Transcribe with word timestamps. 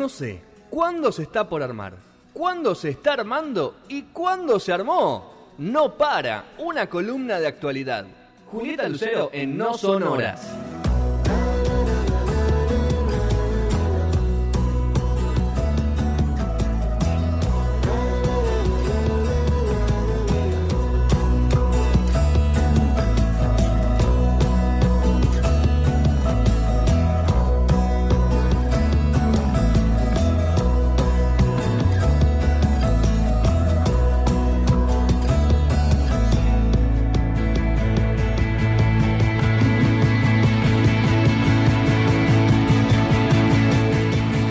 no 0.00 0.08
sé, 0.08 0.40
¿cuándo 0.70 1.12
se 1.12 1.24
está 1.24 1.46
por 1.46 1.62
armar? 1.62 1.92
¿Cuándo 2.32 2.74
se 2.74 2.88
está 2.88 3.12
armando? 3.12 3.76
¿Y 3.86 4.04
cuándo 4.04 4.58
se 4.58 4.72
armó? 4.72 5.52
No 5.58 5.98
para, 5.98 6.54
una 6.56 6.88
columna 6.88 7.38
de 7.38 7.46
actualidad. 7.46 8.06
Julieta 8.50 8.88
Lucero 8.88 9.28
en 9.30 9.58
No 9.58 9.74
Son 9.74 10.02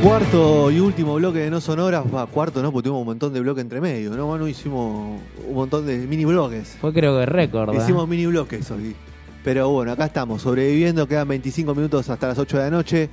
Cuarto 0.10 0.72
y 0.72 0.80
último 0.80 1.14
bloque 1.14 1.38
de 1.38 1.52
No 1.52 1.62
Sonoras, 1.62 2.04
va, 2.04 2.26
cuarto 2.26 2.64
no, 2.64 2.72
porque 2.72 2.86
tuvimos 2.86 3.02
un 3.02 3.06
montón 3.06 3.32
de 3.32 3.42
bloques 3.42 3.62
entre 3.62 3.80
medio, 3.80 4.10
¿no, 4.18 4.28
Manu? 4.28 4.48
Hicimos 4.48 5.22
un 5.48 5.54
montón 5.54 5.86
de 5.86 6.00
mini 6.00 6.26
bloques. 6.26 6.78
Fue 6.82 6.92
creo 6.92 7.20
que 7.20 7.28
récord. 7.28 7.76
¿eh? 7.76 7.78
Hicimos 7.78 8.08
mini 8.08 8.26
bloques 8.26 8.72
hoy. 8.72 8.96
Pero 9.44 9.70
bueno, 9.70 9.92
acá 9.92 10.06
estamos, 10.06 10.42
sobreviviendo, 10.42 11.08
quedan 11.08 11.28
25 11.28 11.76
minutos 11.76 12.10
hasta 12.10 12.28
las 12.28 12.40
8 12.40 12.58
de 12.58 12.64
la 12.64 12.70
noche 12.72 13.10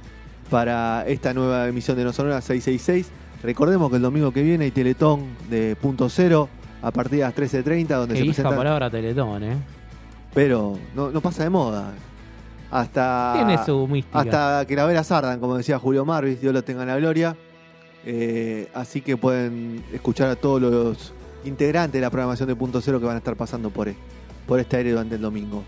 para 0.48 1.06
esta 1.06 1.34
nueva 1.34 1.68
emisión 1.68 1.98
de 1.98 2.04
No 2.04 2.14
Sonoras 2.14 2.44
666. 2.44 3.12
Recordemos 3.42 3.90
que 3.90 3.96
el 3.96 4.02
domingo 4.02 4.32
que 4.32 4.42
viene 4.42 4.64
hay 4.64 4.70
Teletón 4.70 5.36
de 5.50 5.76
punto 5.76 6.08
cero 6.08 6.48
a 6.80 6.90
partir 6.92 7.18
de 7.18 7.24
las 7.26 7.36
13.30, 7.36 7.88
donde 7.88 8.14
Qué 8.14 8.20
se 8.20 8.24
presenta. 8.24 8.56
palabra 8.56 8.88
Teletón, 8.88 9.44
¿eh? 9.44 9.58
Pero 10.32 10.78
no, 10.94 11.10
no 11.10 11.20
pasa 11.20 11.44
de 11.44 11.50
moda. 11.50 11.92
Hasta, 12.70 13.32
Tiene 13.36 13.64
su 13.64 13.86
mística. 13.86 14.18
hasta 14.18 14.64
que 14.66 14.74
la 14.76 14.84
veras 14.86 15.10
ardan, 15.12 15.38
como 15.40 15.56
decía 15.56 15.78
Julio 15.78 16.04
Marvis, 16.04 16.40
Dios 16.40 16.52
lo 16.52 16.62
tenga 16.64 16.82
en 16.82 16.88
la 16.88 16.96
gloria. 16.96 17.36
Eh, 18.04 18.68
así 18.74 19.00
que 19.00 19.16
pueden 19.16 19.84
escuchar 19.92 20.28
a 20.28 20.36
todos 20.36 20.60
los 20.60 21.12
integrantes 21.44 21.94
de 21.94 22.00
la 22.00 22.10
programación 22.10 22.48
de 22.48 22.56
Punto 22.56 22.80
Cero 22.80 23.00
que 23.00 23.06
van 23.06 23.16
a 23.16 23.18
estar 23.18 23.36
pasando 23.36 23.70
por, 23.70 23.92
por 24.46 24.60
este 24.60 24.76
aire 24.76 24.90
durante 24.90 25.16
el 25.16 25.20
domingo. 25.20 25.64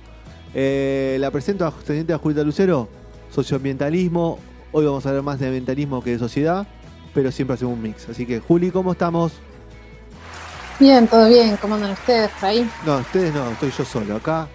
Eh, 0.55 1.17
la 1.21 1.31
presento 1.31 1.67
a 1.67 1.73
Teniente 1.73 2.13
a 2.13 2.19
Julieta 2.19 2.45
Lucero, 2.45 2.89
socioambientalismo. 3.31 4.39
Hoy 4.73 4.85
vamos 4.85 5.05
a 5.07 5.09
hablar 5.11 5.25
más 5.25 5.39
de 5.39 5.47
ambientalismo 5.47 6.03
que 6.03 6.11
de 6.11 6.19
sociedad, 6.19 6.67
pero 7.15 7.31
siempre 7.33 7.55
hacemos 7.55 7.75
un 7.75 7.83
mix. 7.83 8.09
Así 8.09 8.27
que, 8.27 8.41
Juli, 8.41 8.71
¿cómo 8.71 8.93
estamos? 8.93 9.33
Bien, 10.79 11.09
todo 11.09 11.29
bien. 11.29 11.57
¿Cómo 11.61 11.75
andan 11.75 11.93
ustedes 11.93 12.31
por 12.39 12.49
ahí? 12.51 12.71
No, 12.87 12.99
ustedes 12.99 13.35
no, 13.35 13.51
estoy 13.51 13.71
yo 13.77 13.85
solo 13.85 14.17
acá. 14.17 14.49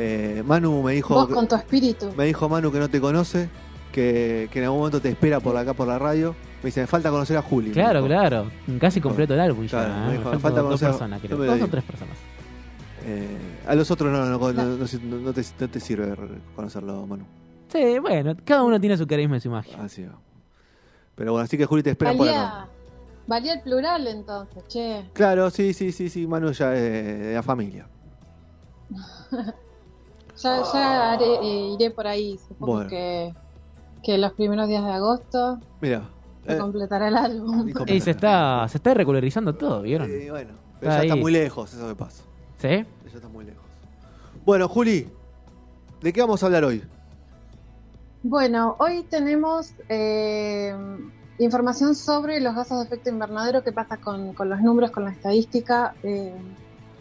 Eh, 0.00 0.42
Manu 0.46 0.80
me 0.82 0.92
dijo. 0.94 1.14
Vos 1.14 1.28
con 1.28 1.48
tu 1.48 1.56
espíritu. 1.56 2.12
Me 2.16 2.24
dijo 2.26 2.48
Manu 2.48 2.70
que 2.70 2.78
no 2.78 2.88
te 2.88 3.00
conoce, 3.00 3.48
que, 3.92 4.48
que 4.52 4.58
en 4.60 4.64
algún 4.66 4.78
momento 4.78 5.00
te 5.00 5.08
espera 5.08 5.40
por 5.40 5.56
acá 5.56 5.74
por 5.74 5.88
la 5.88 5.98
radio. 5.98 6.34
Me 6.62 6.66
dice, 6.68 6.80
me 6.82 6.86
falta 6.86 7.10
conocer 7.10 7.36
a 7.36 7.42
Juli. 7.42 7.68
me 7.68 7.74
Claro, 7.74 7.98
dijo. 8.02 8.06
claro. 8.06 8.50
Casi 8.80 9.00
completo 9.00 9.34
el 9.34 9.40
álbum 9.40 9.64
ya. 9.66 9.70
Claro, 9.84 9.94
me 10.06 10.08
¿eh? 10.14 10.18
dijo, 10.18 10.30
me 10.30 10.38
faltan 10.38 10.40
falta 10.40 10.60
dos 10.60 10.70
conocer- 10.80 10.88
personas, 10.90 11.20
creo. 11.20 11.32
no 11.32 11.38
me 11.38 11.46
Dos 11.46 11.52
o 11.52 11.56
dijo. 11.56 11.68
tres 11.68 11.84
personas. 11.84 12.16
Eh, 13.06 13.38
a 13.66 13.74
los 13.74 13.90
otros 13.90 14.12
no, 14.12 14.24
no, 14.24 14.38
no, 14.38 14.52
no- 14.52 14.76
no 14.76 14.86
se- 14.86 15.00
no 15.00 15.32
te, 15.32 15.42
no 15.60 15.68
te 15.68 15.80
sirve 15.80 16.14
conocerlo, 16.54 17.06
Manu. 17.06 17.24
Sí, 17.68 17.98
bueno, 17.98 18.34
cada 18.44 18.62
uno 18.62 18.80
tiene 18.80 18.96
su 18.96 19.06
carisma 19.06 19.36
y 19.36 19.40
su 19.40 19.50
magia. 19.50 19.82
Así 19.82 20.02
va. 20.04 20.18
Pero 21.14 21.32
bueno, 21.32 21.44
así 21.44 21.58
que 21.58 21.66
Juli 21.66 21.82
te 21.82 21.90
espera 21.90 22.12
por 22.14 22.28
acá. 22.28 22.36
Valía, 22.38 22.66
valía 23.26 23.52
el 23.54 23.60
plural 23.62 24.06
entonces, 24.06 24.62
che. 24.68 25.04
Claro, 25.12 25.50
sí, 25.50 25.72
sí, 25.74 25.90
sí, 25.92 26.08
sí, 26.08 26.26
Manu 26.26 26.50
ya 26.52 26.74
es 26.74 26.80
de 27.20 27.34
la 27.34 27.42
familia. 27.42 27.86
Ya, 30.42 30.62
ya 30.72 31.12
haré- 31.14 31.38
eh, 31.42 31.74
iré 31.78 31.90
por 31.90 32.06
ahí. 32.06 32.38
Supongo 32.48 32.72
Bueno. 32.74 32.90
que, 32.90 33.34
que 34.02 34.18
los 34.18 34.32
primeros 34.34 34.68
días 34.68 34.84
de 34.84 34.90
agosto 34.92 35.58
Mira. 35.80 36.02
se 36.46 36.54
eh, 36.54 36.58
completará 36.58 37.08
el 37.08 37.16
álbum. 37.16 37.68
Y 37.86 38.00
se 38.00 38.12
está, 38.12 38.66
se 38.68 38.78
está 38.78 38.94
regularizando 38.94 39.54
todo, 39.54 39.82
¿vieron? 39.82 40.08
eh, 40.10 40.30
bueno, 40.30 40.52
pero 40.80 40.92
Está 40.92 41.02
ya 41.02 41.08
está 41.08 41.16
muy 41.16 41.32
lejos, 41.32 41.74
eso 41.74 41.88
que 41.88 41.94
pasa. 41.94 42.22
¿Sí? 42.58 42.68
Ya 42.68 42.86
está 43.14 43.28
muy 43.28 43.44
lejos. 43.44 43.64
Bueno, 44.44 44.68
Juli, 44.68 45.08
¿de 46.00 46.12
qué 46.12 46.20
vamos 46.20 46.42
a 46.42 46.46
hablar 46.46 46.64
hoy? 46.64 46.82
Bueno, 48.22 48.76
hoy 48.78 49.04
tenemos 49.10 49.74
eh, 49.88 50.74
información 51.38 51.94
sobre 51.94 52.40
los 52.40 52.54
gases 52.54 52.78
de 52.78 52.84
efecto 52.84 53.10
invernadero, 53.10 53.62
qué 53.62 53.72
pasa 53.72 53.96
con, 53.98 54.34
con 54.34 54.48
los 54.48 54.60
números, 54.60 54.90
con 54.90 55.04
la 55.04 55.10
estadística, 55.12 55.94
eh, 56.02 56.34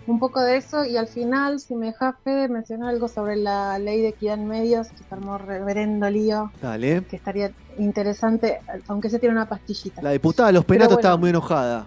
un 0.08 0.20
poco 0.20 0.42
de 0.42 0.58
eso 0.58 0.86
y 0.86 0.98
al 0.98 1.08
final, 1.08 1.60
si 1.60 1.76
me 1.76 1.88
dejas 1.88 2.16
Fede, 2.24 2.48
mencionar 2.48 2.90
algo 2.90 3.08
sobre 3.08 3.36
la 3.36 3.78
ley 3.78 4.02
de 4.02 4.10
equidad 4.10 4.36
en 4.36 4.48
medios, 4.48 4.88
que 4.88 5.04
se 5.04 5.14
armó 5.14 5.38
reverendo 5.38 6.10
lío, 6.10 6.52
Dale. 6.62 7.04
que 7.04 7.18
estaría 7.18 7.52
interesante, 7.78 8.60
aunque 8.88 9.10
se 9.10 9.20
tiene 9.20 9.36
una 9.36 9.48
pastillita. 9.48 10.02
La 10.02 10.12
diputada 10.12 10.48
de 10.48 10.54
los 10.54 10.66
penatos 10.66 10.96
bueno. 10.96 11.00
estaba 11.00 11.18
muy 11.18 11.30
enojada. 11.30 11.86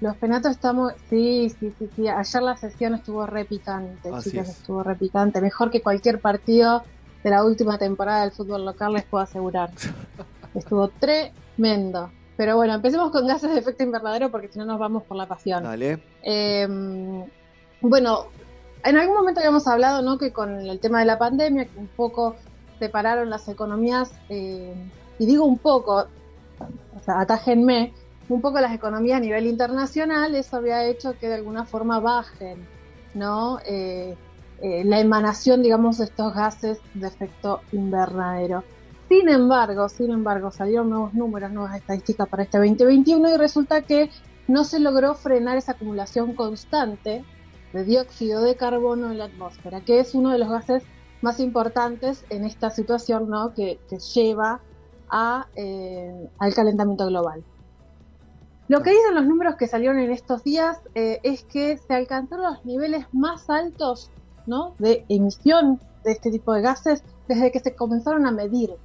Los 0.00 0.16
penatos 0.16 0.52
estamos, 0.52 0.94
sí, 1.10 1.54
sí, 1.60 1.72
sí, 1.78 1.90
sí, 1.94 2.08
ayer 2.08 2.42
la 2.42 2.56
sesión 2.56 2.94
estuvo 2.94 3.26
repicante, 3.26 4.08
Así 4.10 4.30
chicos, 4.30 4.48
es. 4.48 4.56
estuvo 4.56 4.82
repicante, 4.82 5.42
mejor 5.42 5.70
que 5.70 5.82
cualquier 5.82 6.20
partido 6.20 6.82
de 7.22 7.28
la 7.28 7.44
última 7.44 7.76
temporada 7.76 8.22
del 8.22 8.32
fútbol 8.32 8.64
local, 8.64 8.94
les 8.94 9.04
puedo 9.04 9.22
asegurar. 9.22 9.70
Estuvo 10.54 10.88
tremendo. 10.88 12.10
Pero 12.40 12.56
bueno, 12.56 12.72
empecemos 12.72 13.10
con 13.10 13.26
gases 13.26 13.52
de 13.52 13.58
efecto 13.58 13.82
invernadero 13.82 14.30
porque 14.30 14.48
si 14.48 14.58
no 14.58 14.64
nos 14.64 14.78
vamos 14.78 15.02
por 15.02 15.14
la 15.14 15.26
pasión. 15.26 15.62
Dale. 15.62 16.02
Eh, 16.22 16.66
bueno, 17.82 18.28
en 18.82 18.96
algún 18.96 19.14
momento 19.14 19.40
habíamos 19.40 19.68
hablado 19.68 20.00
¿no? 20.00 20.16
que 20.16 20.32
con 20.32 20.58
el 20.58 20.80
tema 20.80 21.00
de 21.00 21.04
la 21.04 21.18
pandemia, 21.18 21.66
que 21.66 21.78
un 21.78 21.88
poco 21.88 22.36
separaron 22.78 23.28
las 23.28 23.46
economías, 23.46 24.12
eh, 24.30 24.72
y 25.18 25.26
digo 25.26 25.44
un 25.44 25.58
poco, 25.58 26.06
o 26.96 27.00
sea, 27.04 27.20
atájenme, 27.20 27.92
un 28.30 28.40
poco 28.40 28.58
las 28.58 28.74
economías 28.74 29.18
a 29.18 29.20
nivel 29.20 29.46
internacional, 29.46 30.34
eso 30.34 30.56
había 30.56 30.82
hecho 30.86 31.18
que 31.18 31.28
de 31.28 31.34
alguna 31.34 31.66
forma 31.66 32.00
bajen 32.00 32.66
¿no? 33.12 33.58
Eh, 33.66 34.16
eh, 34.62 34.82
la 34.86 34.98
emanación, 34.98 35.62
digamos, 35.62 35.98
de 35.98 36.06
estos 36.06 36.32
gases 36.32 36.78
de 36.94 37.06
efecto 37.06 37.60
invernadero. 37.72 38.64
Sin 39.10 39.28
embargo, 39.28 39.88
sin 39.88 40.12
embargo, 40.12 40.52
salieron 40.52 40.88
nuevos 40.88 41.14
números, 41.14 41.50
nuevas 41.50 41.74
estadísticas 41.74 42.28
para 42.28 42.44
este 42.44 42.58
2021 42.58 43.34
y 43.34 43.36
resulta 43.36 43.82
que 43.82 44.08
no 44.46 44.62
se 44.62 44.78
logró 44.78 45.16
frenar 45.16 45.58
esa 45.58 45.72
acumulación 45.72 46.36
constante 46.36 47.24
de 47.72 47.84
dióxido 47.84 48.40
de 48.40 48.54
carbono 48.54 49.10
en 49.10 49.18
la 49.18 49.24
atmósfera, 49.24 49.80
que 49.80 49.98
es 49.98 50.14
uno 50.14 50.30
de 50.30 50.38
los 50.38 50.48
gases 50.48 50.84
más 51.22 51.40
importantes 51.40 52.24
en 52.30 52.44
esta 52.44 52.70
situación 52.70 53.28
¿no? 53.28 53.52
que, 53.52 53.80
lleva 54.14 54.60
eh, 55.56 56.30
al 56.38 56.54
calentamiento 56.54 57.08
global. 57.08 57.42
Lo 58.68 58.80
que 58.82 58.90
dicen 58.90 59.16
los 59.16 59.26
números 59.26 59.56
que 59.56 59.66
salieron 59.66 59.98
en 59.98 60.12
estos 60.12 60.44
días 60.44 60.78
eh, 60.94 61.18
es 61.24 61.42
que 61.42 61.78
se 61.78 61.94
alcanzaron 61.94 62.44
los 62.44 62.64
niveles 62.64 63.06
más 63.10 63.50
altos 63.50 64.12
de 64.78 65.04
emisión 65.08 65.80
de 66.04 66.12
este 66.12 66.30
tipo 66.30 66.52
de 66.52 66.62
gases 66.62 67.02
desde 67.26 67.50
que 67.50 67.58
se 67.58 67.74
comenzaron 67.74 68.24
a 68.24 68.30
medir. 68.30 68.76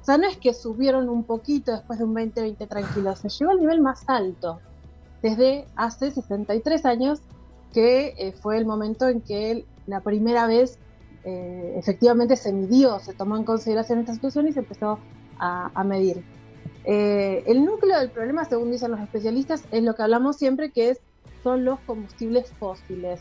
O 0.00 0.04
sea, 0.04 0.16
no 0.16 0.26
es 0.26 0.36
que 0.38 0.54
subieron 0.54 1.08
un 1.08 1.24
poquito 1.24 1.72
después 1.72 1.98
de 1.98 2.04
un 2.04 2.14
2020 2.14 2.66
tranquilo, 2.66 3.14
se 3.16 3.28
llegó 3.28 3.50
al 3.50 3.60
nivel 3.60 3.80
más 3.80 4.04
alto 4.06 4.60
desde 5.22 5.66
hace 5.76 6.10
63 6.10 6.84
años, 6.86 7.20
que 7.72 8.14
eh, 8.18 8.32
fue 8.32 8.56
el 8.56 8.66
momento 8.66 9.08
en 9.08 9.20
que 9.20 9.64
la 9.86 10.00
primera 10.00 10.46
vez 10.46 10.78
eh, 11.24 11.74
efectivamente 11.76 12.36
se 12.36 12.52
midió, 12.52 12.98
se 12.98 13.12
tomó 13.12 13.36
en 13.36 13.44
consideración 13.44 13.98
esta 13.98 14.14
situación 14.14 14.48
y 14.48 14.52
se 14.52 14.60
empezó 14.60 14.98
a, 15.38 15.84
medir. 15.84 16.22
Eh, 16.84 17.44
el 17.46 17.64
núcleo 17.64 17.98
del 17.98 18.10
problema, 18.10 18.44
según 18.44 18.70
dicen 18.70 18.90
los 18.90 19.00
especialistas, 19.00 19.64
es 19.70 19.82
lo 19.82 19.94
que 19.94 20.02
hablamos 20.02 20.36
siempre, 20.36 20.70
que 20.70 20.90
es, 20.90 21.00
son 21.42 21.64
los 21.64 21.80
combustibles 21.80 22.52
fósiles. 22.58 23.20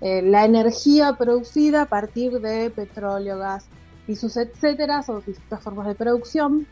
La 0.00 0.44
energía 0.44 1.14
producida 1.18 1.82
a 1.82 1.86
partir 1.86 2.40
de 2.40 2.70
petróleo, 2.70 3.36
gas 3.36 3.66
y 4.08 4.16
sus 4.16 4.36
etcétera, 4.36 5.02
son 5.02 5.22
distintas 5.24 5.62
formas 5.62 5.86
de 5.86 5.94
producción, 5.94 6.66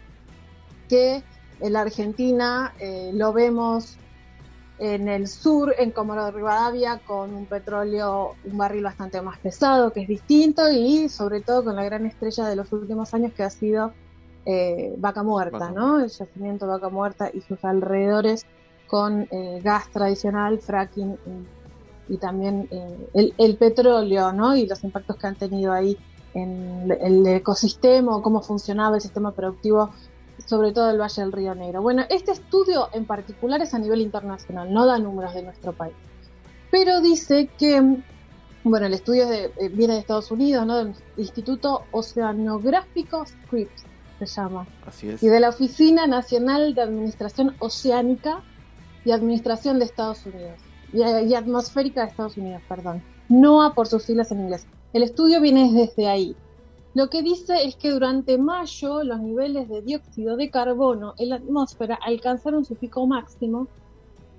que 0.89 1.23
en 1.61 1.73
la 1.73 1.83
Argentina 1.83 2.73
eh, 2.81 3.11
lo 3.15 3.33
vemos 3.33 3.99
en 4.79 5.09
el 5.09 5.29
sur, 5.29 5.75
en 5.79 5.91
Comodoro 5.91 6.37
Rivadavia, 6.37 6.99
con 6.99 7.35
un 7.35 7.47
petróleo, 7.47 8.35
un 8.45 8.59
barril 8.59 8.85
bastante 8.85 9.21
más 9.23 9.39
pesado, 9.39 9.93
que 9.93 10.03
es 10.03 10.09
distinto, 10.09 10.71
y 10.71 11.09
sobre 11.09 11.41
todo 11.41 11.65
con 11.65 11.77
la 11.77 11.85
gran 11.85 12.05
estrella 12.07 12.47
de 12.47 12.57
los 12.57 12.73
últimos 12.73 13.15
años 13.15 13.33
que 13.33 13.43
ha 13.43 13.51
sido 13.51 13.93
eh, 14.45 14.95
Vaca 14.99 15.23
Muerta, 15.23 15.59
Vaca 15.59 15.73
¿no? 15.73 16.01
El 16.01 16.09
yacimiento 16.09 16.67
Vaca 16.67 16.89
Muerta 16.89 17.31
y 17.33 17.41
sus 17.41 17.65
alrededores 17.65 18.47
con 18.87 19.27
eh, 19.31 19.61
gas 19.63 19.91
tradicional, 19.91 20.59
fracking 20.59 21.19
y, 22.09 22.15
y 22.15 22.17
también 22.19 22.69
eh, 22.71 23.09
el, 23.15 23.35
el, 23.39 23.57
petróleo, 23.57 24.33
¿no? 24.33 24.55
Y 24.57 24.67
los 24.67 24.85
impactos 24.85 25.17
que 25.17 25.27
han 25.27 25.37
tenido 25.37 25.73
ahí 25.73 25.99
en 26.37 26.91
el 27.01 27.27
ecosistema 27.27 28.17
o 28.17 28.23
cómo 28.23 28.43
funcionaba 28.43 28.97
el 28.97 29.03
sistema 29.03 29.33
productivo 29.33 29.91
sobre 30.45 30.73
todo 30.73 30.91
el 30.91 31.01
Valle 31.01 31.23
del 31.23 31.33
Río 31.33 31.55
Negro. 31.55 31.81
Bueno, 31.83 32.05
este 32.11 32.33
estudio 32.33 32.89
en 32.93 33.07
particular 33.07 33.61
es 33.63 33.73
a 33.73 33.79
nivel 33.79 34.03
internacional, 34.03 34.73
no 34.73 34.87
da 34.87 34.99
números 34.99 35.35
de 35.35 35.43
nuestro 35.43 35.73
país, 35.73 35.95
pero 36.71 37.01
dice 37.01 37.49
que, 37.59 38.03
bueno, 38.63 38.87
el 38.87 38.93
estudio 38.93 39.27
de, 39.27 39.47
eh, 39.57 39.69
viene 39.73 39.95
de 39.95 40.01
Estados 40.01 40.31
Unidos, 40.31 40.67
¿no? 40.67 40.77
del 40.77 40.95
Instituto 41.17 41.85
Oceanográfico 41.91 43.25
Scripps, 43.25 43.85
se 44.19 44.27
llama, 44.27 44.67
Así 44.87 45.09
es. 45.09 45.23
y 45.23 45.29
de 45.29 45.41
la 45.41 45.49
Oficina 45.49 46.07
Nacional 46.07 46.75
de 46.75 46.83
Administración 46.83 47.57
Oceánica 47.59 48.43
y 49.05 49.13
Administración 49.13 49.79
de 49.79 49.87
Estados 49.87 50.27
Unidos, 50.27 50.61
y, 50.93 51.01
y 51.01 51.35
Atmosférica 51.35 52.03
de 52.03 52.09
Estados 52.09 52.37
Unidos, 52.37 52.63
perdón, 52.69 53.03
NOAA 53.29 53.75
por 53.75 53.87
sus 53.87 54.05
siglas 54.05 54.31
en 54.33 54.41
inglés. 54.41 54.67
El 54.93 55.03
estudio 55.03 55.41
viene 55.41 55.73
desde 55.73 56.09
ahí. 56.09 56.37
Lo 56.95 57.11
que 57.11 57.23
dice 57.23 57.65
es 57.65 57.77
que 57.77 57.91
durante 57.91 58.39
mayo 58.39 59.03
los 59.05 59.21
niveles 59.21 59.69
de 59.69 59.83
dióxido 59.83 60.37
de 60.37 60.51
carbono 60.51 61.15
en 61.19 61.29
la 61.29 61.37
atmósfera 61.37 61.99
alcanzaron 62.03 62.65
su 62.65 62.75
pico 62.77 63.07
máximo 63.07 63.69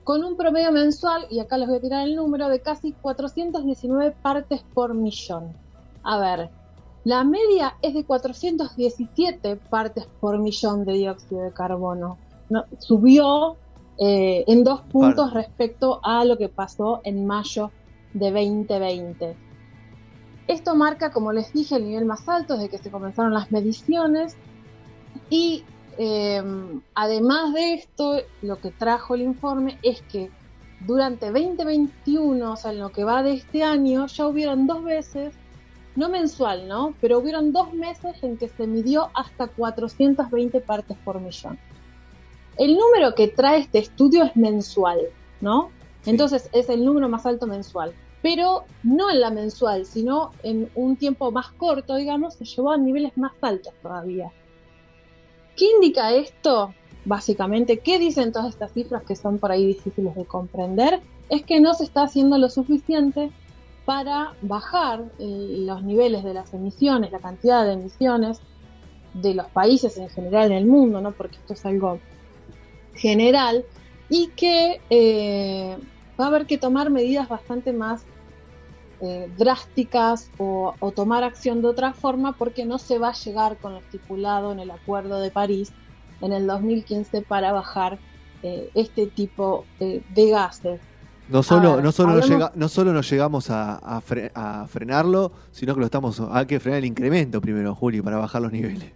con 0.04 0.24
un 0.24 0.38
promedio 0.38 0.72
mensual, 0.72 1.28
y 1.30 1.40
acá 1.40 1.58
les 1.58 1.68
voy 1.68 1.78
a 1.78 1.82
tirar 1.82 2.08
el 2.08 2.16
número, 2.16 2.48
de 2.48 2.62
casi 2.62 2.94
419 2.94 4.16
partes 4.22 4.64
por 4.74 4.94
millón. 4.94 5.52
A 6.02 6.18
ver, 6.18 6.50
la 7.04 7.26
media 7.26 7.76
es 7.82 7.94
de 7.94 8.06
417 8.06 9.58
partes 9.70 10.08
por 10.22 10.40
millón 10.40 10.86
de 10.86 10.94
dióxido 10.94 11.42
de 11.42 11.52
carbono. 11.52 12.18
No, 12.50 12.64
subió 12.80 13.58
eh, 14.00 14.46
en 14.48 14.64
dos 14.64 14.80
puntos 14.82 15.26
Par- 15.32 15.44
respecto 15.44 16.00
a 16.02 16.24
lo 16.24 16.38
que 16.38 16.48
pasó 16.48 17.02
en 17.04 17.28
mayo 17.28 17.72
de 18.14 18.32
2020. 18.32 19.36
Esto 20.48 20.76
marca, 20.76 21.12
como 21.12 21.34
les 21.34 21.52
dije, 21.52 21.76
el 21.76 21.86
nivel 21.86 22.06
más 22.06 22.28
alto 22.30 22.56
desde 22.56 22.70
que 22.70 22.78
se 22.78 22.92
comenzaron 22.92 23.34
las 23.34 23.52
mediciones 23.52 24.38
y 25.30 25.64
eh, 25.98 26.44
además 26.94 27.54
de 27.54 27.74
esto, 27.74 28.20
lo 28.42 28.58
que 28.60 28.72
trajo 28.72 29.16
el 29.16 29.22
informe 29.22 29.78
es 29.82 30.02
que 30.04 30.30
durante 30.86 31.32
2021, 31.32 32.54
o 32.54 32.56
sea, 32.56 32.72
en 32.72 32.80
lo 32.80 32.90
que 32.90 33.04
va 33.04 33.24
de 33.24 33.34
este 33.34 33.64
año, 33.64 34.06
ya 34.08 34.28
hubieron 34.28 34.68
dos 34.68 34.84
veces, 34.84 35.34
no 35.96 36.10
mensual, 36.10 36.68
¿no? 36.68 36.94
Pero 37.02 37.18
hubieron 37.18 37.52
dos 37.52 37.74
meses 37.74 38.24
en 38.24 38.38
que 38.38 38.48
se 38.48 38.68
midió 38.68 39.10
hasta 39.16 39.48
420 39.48 40.60
partes 40.62 40.98
por 41.04 41.20
millón. 41.20 41.58
El 42.58 42.76
número 42.76 43.16
que 43.16 43.28
trae 43.28 43.60
este 43.60 43.80
estudio 43.80 44.24
es 44.24 44.36
mensual, 44.36 45.00
¿no? 45.42 45.72
Entonces 46.06 46.50
es 46.54 46.70
el 46.70 46.86
número 46.86 47.10
más 47.10 47.26
alto 47.26 47.48
mensual. 47.48 47.94
Pero 48.22 48.66
no 48.84 49.12
en 49.12 49.22
la 49.22 49.30
mensual, 49.30 49.86
sino 49.86 50.32
en 50.44 50.70
un 50.76 50.96
tiempo 50.96 51.32
más 51.32 51.50
corto, 51.52 51.96
digamos, 51.96 52.34
se 52.34 52.46
llevó 52.46 52.72
a 52.72 52.78
niveles 52.78 53.16
más 53.18 53.34
altos 53.42 53.74
todavía. 53.82 54.32
¿Qué 55.56 55.66
indica 55.76 56.12
esto? 56.14 56.74
Básicamente, 57.06 57.80
¿qué 57.80 58.00
dicen 58.00 58.32
todas 58.32 58.50
estas 58.50 58.74
cifras 58.74 59.04
que 59.04 59.16
son 59.16 59.38
por 59.38 59.52
ahí 59.52 59.66
difíciles 59.66 60.16
de 60.16 60.26
comprender? 60.26 61.02
Es 61.30 61.44
que 61.44 61.60
no 61.60 61.74
se 61.74 61.84
está 61.84 62.04
haciendo 62.04 62.38
lo 62.38 62.50
suficiente 62.50 63.32
para 63.86 64.34
bajar 64.42 65.06
eh, 65.20 65.64
los 65.66 65.84
niveles 65.84 66.24
de 66.24 66.34
las 66.34 66.54
emisiones, 66.54 67.12
la 67.12 67.20
cantidad 67.20 67.66
de 67.66 67.74
emisiones 67.74 68.42
de 69.14 69.34
los 69.34 69.48
países 69.48 69.98
en 69.98 70.10
general 70.10 70.52
en 70.52 70.58
el 70.58 70.66
mundo, 70.66 71.02
¿no? 71.02 71.12
Porque 71.12 71.38
esto 71.38 71.54
es 71.54 71.66
algo 71.66 72.00
general 72.94 73.64
y 74.10 74.28
que 74.36 74.80
eh, 74.90 75.78
va 76.20 76.26
a 76.26 76.28
haber 76.28 76.46
que 76.46 76.58
tomar 76.58 76.90
medidas 76.90 77.28
bastante 77.30 77.74
más 77.74 78.04
eh, 79.02 79.30
drásticas 79.38 80.30
o, 80.38 80.74
o 80.80 80.92
tomar 80.92 81.24
acción 81.24 81.62
de 81.62 81.68
otra 81.68 81.94
forma 81.94 82.34
porque 82.34 82.66
no 82.66 82.80
se 82.80 82.98
va 82.98 83.10
a 83.10 83.14
llegar 83.14 83.58
con 83.58 83.74
lo 83.74 83.80
estipulado 83.80 84.52
en 84.52 84.60
el 84.60 84.72
Acuerdo 84.72 85.20
de 85.20 85.30
París 85.30 85.72
en 86.22 86.34
el 86.34 86.48
2015 86.48 87.22
para 87.22 87.52
bajar 87.52 88.00
eh, 88.42 88.70
este 88.74 89.06
tipo 89.08 89.66
eh, 89.80 90.02
de 90.16 90.30
gases. 90.32 90.80
No 91.30 91.44
solo, 91.44 91.76
ver, 91.76 91.84
no, 91.84 91.92
solo 91.92 92.14
hablamos- 92.14 92.30
llega- 92.30 92.52
no 92.56 92.70
solo 92.70 92.94
nos 92.94 93.10
llegamos 93.12 93.50
a, 93.50 93.76
a 93.76 94.02
fre- 94.02 94.32
a 94.34 94.66
frenarlo, 94.68 95.32
sino 95.52 95.74
que 95.74 95.82
lo 95.82 95.86
estamos. 95.86 96.20
Hay 96.32 96.46
que 96.46 96.60
frenar 96.60 96.80
el 96.80 96.86
incremento 96.86 97.42
primero, 97.42 97.76
Juli, 97.76 98.02
para 98.02 98.18
bajar 98.18 98.42
los 98.42 98.52
niveles. 98.52 98.94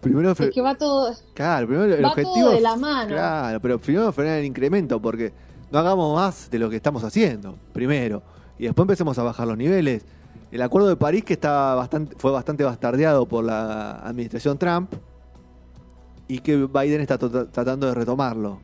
Primero, 0.00 0.30
Es 0.30 0.50
que 0.50 0.60
va 0.60 0.76
todo, 0.76 1.12
claro, 1.34 1.66
primero 1.66 1.92
el 1.94 2.04
va 2.04 2.10
objetivo. 2.10 2.34
todo 2.34 2.50
de 2.52 2.60
la 2.60 2.76
mano. 2.76 3.08
Claro, 3.08 3.60
pero 3.60 3.78
primero 3.80 4.12
frenar 4.12 4.38
el 4.38 4.44
incremento, 4.44 5.00
porque 5.02 5.32
no 5.72 5.78
hagamos 5.80 6.14
más 6.14 6.48
de 6.50 6.58
lo 6.60 6.70
que 6.70 6.76
estamos 6.76 7.02
haciendo, 7.02 7.56
primero. 7.72 8.22
Y 8.58 8.64
después 8.64 8.84
empecemos 8.84 9.18
a 9.18 9.22
bajar 9.24 9.48
los 9.48 9.56
niveles. 9.58 10.04
El 10.52 10.62
acuerdo 10.62 10.88
de 10.88 10.96
París, 10.96 11.24
que 11.24 11.32
está 11.34 11.74
bastante, 11.74 12.14
fue 12.16 12.30
bastante 12.30 12.62
bastardeado 12.64 13.26
por 13.26 13.44
la 13.44 13.92
administración 13.98 14.56
Trump, 14.56 14.92
y 16.28 16.38
que 16.40 16.56
Biden 16.66 17.00
está 17.00 17.18
to- 17.18 17.48
tratando 17.48 17.86
de 17.88 17.94
retomarlo. 17.94 18.60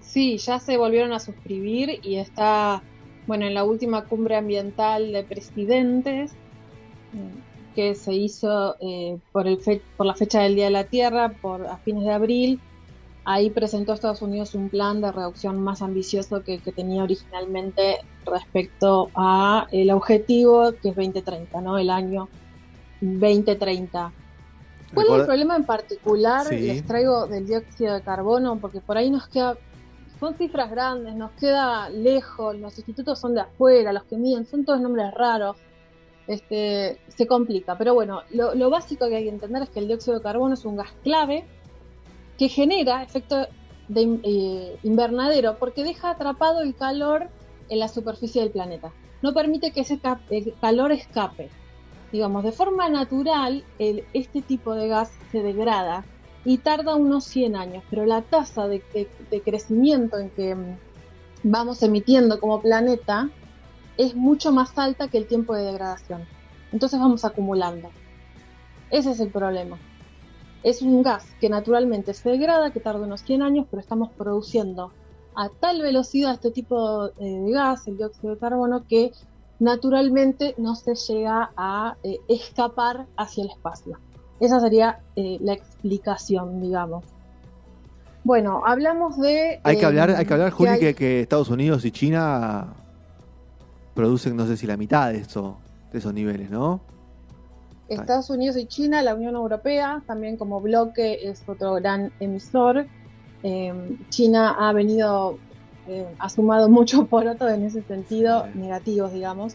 Sí, 0.00 0.38
ya 0.38 0.60
se 0.60 0.76
volvieron 0.78 1.12
a 1.12 1.18
suscribir 1.18 1.98
y 2.02 2.16
está, 2.16 2.82
bueno, 3.26 3.46
en 3.46 3.54
la 3.54 3.64
última 3.64 4.04
cumbre 4.04 4.36
ambiental 4.36 5.12
de 5.12 5.24
presidentes 5.24 6.32
que 7.74 7.94
se 7.94 8.14
hizo 8.14 8.76
eh, 8.80 9.18
por, 9.32 9.46
el 9.46 9.60
fe- 9.60 9.82
por 9.96 10.06
la 10.06 10.14
fecha 10.14 10.40
del 10.42 10.54
Día 10.54 10.66
de 10.66 10.70
la 10.70 10.84
Tierra, 10.84 11.34
por 11.40 11.66
a 11.66 11.78
fines 11.78 12.04
de 12.04 12.12
abril. 12.12 12.60
Ahí 13.26 13.50
presentó 13.50 13.92
Estados 13.94 14.22
Unidos 14.22 14.54
un 14.54 14.68
plan 14.68 15.00
de 15.00 15.10
reducción 15.10 15.58
más 15.60 15.80
ambicioso 15.82 16.42
que 16.42 16.54
el 16.54 16.62
que 16.62 16.72
tenía 16.72 17.02
originalmente 17.02 17.96
respecto 18.26 19.10
a 19.14 19.66
el 19.72 19.90
objetivo 19.90 20.72
que 20.82 20.90
es 20.90 20.94
2030, 20.96 21.60
¿no? 21.62 21.78
El 21.78 21.90
año 21.90 22.28
2030. 23.00 24.12
¿Cuál 24.92 25.06
es 25.06 25.12
el 25.12 25.26
problema 25.26 25.56
en 25.56 25.64
particular? 25.64 26.46
Sí. 26.46 26.60
Les 26.60 26.86
traigo 26.86 27.26
del 27.26 27.46
dióxido 27.46 27.94
de 27.94 28.02
carbono, 28.02 28.60
porque 28.60 28.80
por 28.80 28.96
ahí 28.96 29.10
nos 29.10 29.26
queda, 29.28 29.56
son 30.20 30.36
cifras 30.36 30.70
grandes, 30.70 31.14
nos 31.16 31.32
queda 31.32 31.88
lejos, 31.90 32.56
los 32.58 32.76
institutos 32.78 33.18
son 33.18 33.34
de 33.34 33.40
afuera, 33.40 33.92
los 33.92 34.04
que 34.04 34.16
miden, 34.16 34.46
son 34.46 34.64
todos 34.64 34.80
nombres 34.80 35.12
raros, 35.14 35.56
este, 36.26 36.98
se 37.08 37.26
complica. 37.26 37.76
Pero 37.76 37.94
bueno, 37.94 38.22
lo, 38.30 38.70
básico 38.70 39.08
que 39.08 39.16
hay 39.16 39.24
que 39.24 39.30
entender 39.30 39.62
es 39.62 39.70
que 39.70 39.80
el 39.80 39.88
dióxido 39.88 40.16
de 40.16 40.22
carbono 40.22 40.54
es 40.54 40.64
un 40.64 40.76
gas 40.76 40.90
clave 41.02 41.44
que 42.38 42.48
genera 42.48 43.02
efecto 43.02 43.46
de 43.88 44.18
eh, 44.22 44.76
invernadero 44.82 45.58
porque 45.58 45.84
deja 45.84 46.10
atrapado 46.10 46.60
el 46.62 46.74
calor 46.74 47.28
en 47.68 47.78
la 47.78 47.88
superficie 47.88 48.42
del 48.42 48.50
planeta. 48.50 48.92
No 49.22 49.32
permite 49.32 49.72
que 49.72 49.80
ese 49.80 50.00
calor 50.60 50.92
escape 50.92 51.50
digamos, 52.14 52.44
de 52.44 52.52
forma 52.52 52.88
natural, 52.88 53.64
el- 53.80 54.04
este 54.12 54.40
tipo 54.40 54.76
de 54.76 54.86
gas 54.86 55.10
se 55.32 55.42
degrada 55.42 56.04
y 56.44 56.58
tarda 56.58 56.94
unos 56.94 57.24
100 57.24 57.56
años, 57.56 57.82
pero 57.90 58.06
la 58.06 58.22
tasa 58.22 58.68
de 58.68 58.82
crecimiento 59.44 60.18
en 60.18 60.30
que 60.30 60.54
mm, 60.54 60.78
vamos 61.42 61.82
emitiendo 61.82 62.38
como 62.38 62.62
planeta 62.62 63.30
es 63.96 64.14
mucho 64.14 64.52
más 64.52 64.76
alta 64.76 65.08
que 65.08 65.18
el 65.18 65.26
tiempo 65.26 65.54
de 65.54 65.64
degradación. 65.64 66.22
Entonces 66.72 66.98
vamos 66.98 67.24
acumulando. 67.24 67.90
Ese 68.90 69.10
es 69.12 69.20
el 69.20 69.30
problema. 69.30 69.78
Es 70.62 70.82
un 70.82 71.02
gas 71.02 71.26
que 71.40 71.48
naturalmente 71.48 72.14
se 72.14 72.30
degrada, 72.30 72.70
que 72.72 72.80
tarda 72.80 73.00
unos 73.06 73.20
100 73.22 73.42
años, 73.42 73.66
pero 73.70 73.80
estamos 73.80 74.10
produciendo 74.16 74.92
a 75.36 75.48
tal 75.60 75.82
velocidad 75.82 76.32
este 76.34 76.50
tipo 76.50 77.06
eh, 77.06 77.12
de 77.18 77.50
gas, 77.52 77.86
el 77.86 77.96
dióxido 77.96 78.34
de 78.34 78.40
carbono, 78.40 78.84
que 78.88 79.12
naturalmente 79.58 80.54
no 80.58 80.74
se 80.74 80.94
llega 80.94 81.50
a 81.56 81.96
eh, 82.02 82.18
escapar 82.28 83.06
hacia 83.16 83.44
el 83.44 83.50
espacio. 83.50 83.98
Esa 84.40 84.60
sería 84.60 85.00
eh, 85.16 85.38
la 85.40 85.52
explicación, 85.52 86.60
digamos. 86.60 87.04
Bueno, 88.24 88.62
hablamos 88.64 89.18
de... 89.18 89.60
Hay 89.64 89.76
que 89.76 89.82
eh, 89.82 89.86
hablar, 89.86 90.10
hay 90.10 90.24
que 90.24 90.32
hablar, 90.32 90.50
Juli, 90.50 90.70
hay- 90.70 90.80
que, 90.80 90.94
que 90.94 91.20
Estados 91.20 91.50
Unidos 91.50 91.84
y 91.84 91.90
China 91.92 92.74
producen, 93.94 94.36
no 94.36 94.46
sé 94.46 94.56
si 94.56 94.66
la 94.66 94.76
mitad 94.76 95.12
de 95.12 95.18
eso, 95.18 95.56
de 95.92 95.98
esos 95.98 96.12
niveles, 96.12 96.50
¿no? 96.50 96.80
Estados 97.88 98.30
Unidos 98.30 98.56
y 98.56 98.66
China, 98.66 99.02
la 99.02 99.14
Unión 99.14 99.34
Europea, 99.34 100.02
también 100.06 100.36
como 100.36 100.60
bloque 100.60 101.18
es 101.22 101.42
otro 101.46 101.74
gran 101.74 102.12
emisor. 102.18 102.86
Eh, 103.42 103.72
China 104.08 104.56
ha 104.58 104.72
venido, 104.72 105.38
eh, 105.86 106.06
ha 106.18 106.28
sumado 106.30 106.68
mucho 106.68 107.06
poroto 107.06 107.48
en 107.48 107.64
ese 107.64 107.82
sentido, 107.82 108.46
Sí. 108.52 108.58
negativos, 108.58 109.12
digamos, 109.12 109.54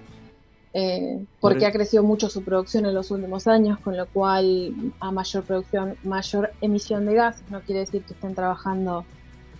eh, 0.73 1.25
Por 1.39 1.53
porque 1.53 1.65
ha 1.65 1.71
crecido 1.71 2.03
mucho 2.03 2.29
su 2.29 2.43
producción 2.43 2.85
en 2.85 2.93
los 2.93 3.09
últimos 3.09 3.47
años, 3.47 3.79
con 3.79 3.97
lo 3.97 4.05
cual 4.07 4.93
a 4.99 5.11
mayor 5.11 5.43
producción, 5.43 5.95
mayor 6.03 6.51
emisión 6.61 7.07
de 7.07 7.15
gases. 7.15 7.49
No 7.49 7.61
quiere 7.61 7.81
decir 7.81 8.03
que 8.03 8.13
estén 8.13 8.35
trabajando 8.35 9.03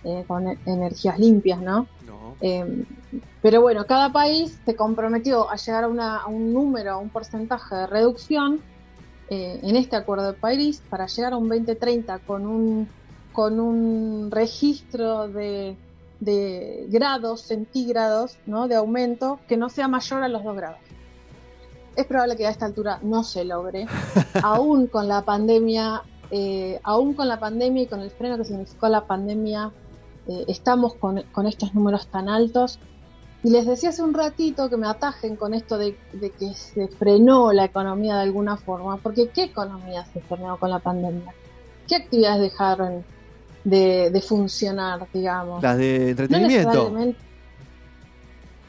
eh, 0.04 0.24
con 0.26 0.48
e- 0.48 0.58
energías 0.66 1.18
limpias, 1.18 1.60
¿no? 1.60 1.86
No. 2.06 2.36
Eh, 2.40 2.84
pero 3.42 3.60
bueno, 3.62 3.86
cada 3.86 4.12
país 4.12 4.58
se 4.64 4.76
comprometió 4.76 5.50
a 5.50 5.56
llegar 5.56 5.84
a, 5.84 5.88
una- 5.88 6.18
a 6.18 6.26
un 6.26 6.52
número, 6.52 6.92
a 6.92 6.96
un 6.98 7.08
porcentaje 7.10 7.74
de 7.74 7.86
reducción 7.86 8.60
eh, 9.28 9.60
en 9.62 9.76
este 9.76 9.96
Acuerdo 9.96 10.26
de 10.26 10.32
París 10.34 10.82
para 10.90 11.06
llegar 11.06 11.32
a 11.32 11.36
un 11.36 11.48
2030 11.48 12.18
con 12.20 12.46
un, 12.46 12.88
con 13.32 13.60
un 13.60 14.30
registro 14.30 15.28
de, 15.28 15.76
de 16.20 16.86
grados 16.88 17.42
centígrados 17.42 18.38
¿no? 18.46 18.68
de 18.68 18.74
aumento 18.76 19.38
que 19.48 19.56
no 19.56 19.68
sea 19.68 19.86
mayor 19.88 20.22
a 20.22 20.28
los 20.28 20.42
2 20.44 20.56
grados. 20.56 20.78
Es 21.96 22.06
probable 22.06 22.36
que 22.36 22.46
a 22.46 22.50
esta 22.50 22.66
altura 22.66 22.98
no 23.02 23.22
se 23.24 23.44
logre, 23.44 23.86
aún 24.42 24.86
con 24.86 25.08
la 25.08 25.22
pandemia 25.22 26.02
eh, 26.32 26.78
aún 26.84 27.14
con 27.14 27.26
la 27.26 27.40
pandemia 27.40 27.82
y 27.82 27.86
con 27.88 27.98
el 28.00 28.10
freno 28.12 28.36
que 28.36 28.44
significó 28.44 28.88
la 28.88 29.04
pandemia, 29.04 29.72
eh, 30.30 30.44
estamos 30.48 30.94
con, 30.94 31.22
con 31.32 31.46
estos 31.46 31.74
números 31.74 32.06
tan 32.06 32.28
altos. 32.28 32.78
Y 33.42 33.50
les 33.50 33.66
decía 33.66 33.88
hace 33.88 34.02
un 34.02 34.12
ratito 34.14 34.68
que 34.70 34.76
me 34.76 34.86
atajen 34.86 35.34
con 35.36 35.54
esto 35.54 35.78
de, 35.78 35.96
de 36.12 36.30
que 36.30 36.52
se 36.54 36.88
frenó 36.88 37.52
la 37.52 37.64
economía 37.64 38.16
de 38.16 38.22
alguna 38.22 38.56
forma, 38.58 38.98
porque 38.98 39.28
¿qué 39.30 39.44
economía 39.44 40.04
se 40.12 40.20
frenó 40.20 40.58
con 40.58 40.68
la 40.70 40.78
pandemia? 40.78 41.32
¿Qué 41.88 41.96
actividades 41.96 42.40
dejaron 42.42 43.02
de, 43.64 44.10
de 44.10 44.20
funcionar, 44.20 45.06
digamos? 45.12 45.62
Las 45.62 45.78
de 45.78 45.98
No 46.00 46.06
entretenimiento. 46.08 46.68
necesariamente- 46.68 47.20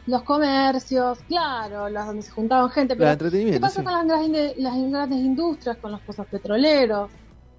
Los 0.07 0.23
comercios, 0.23 1.19
claro, 1.27 1.89
las 1.89 2.07
donde 2.07 2.21
se 2.23 2.31
juntaban 2.31 2.69
gente, 2.71 2.95
Las 2.95 3.17
pero 3.17 3.29
¿qué 3.31 3.59
pasó 3.59 3.79
sí. 3.79 3.83
con 3.85 3.93
las 3.93 4.05
grandes, 4.07 4.57
las 4.57 4.75
grandes 4.89 5.19
industrias, 5.19 5.77
con 5.77 5.91
los 5.91 6.01
pozos 6.01 6.25
petroleros? 6.27 7.11